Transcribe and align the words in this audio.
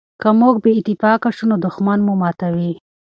که 0.21 0.29
موږ 0.39 0.55
بې 0.63 0.71
اتفاقه 0.79 1.29
شو 1.37 1.45
نو 1.51 1.55
دښمن 1.65 1.99
مو 2.05 2.13
ماتوي. 2.21 2.71